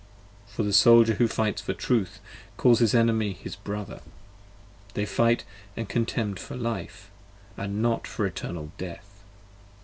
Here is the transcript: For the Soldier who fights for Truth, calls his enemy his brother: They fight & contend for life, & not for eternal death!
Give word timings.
For 0.47 0.63
the 0.63 0.73
Soldier 0.73 1.13
who 1.13 1.27
fights 1.27 1.61
for 1.61 1.75
Truth, 1.75 2.19
calls 2.57 2.79
his 2.79 2.95
enemy 2.95 3.33
his 3.33 3.55
brother: 3.55 4.01
They 4.95 5.05
fight 5.05 5.43
& 5.69 5.89
contend 5.89 6.39
for 6.39 6.55
life, 6.55 7.11
& 7.41 7.55
not 7.59 8.07
for 8.07 8.25
eternal 8.25 8.71
death! 8.79 9.21